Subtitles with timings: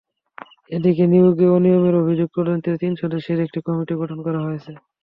[0.71, 4.71] এদিকে নিয়োগে অনিয়মের অভিযোগ তদন্তে তিন সদস্যের একটি কমিটি গঠন করা হয়েছে।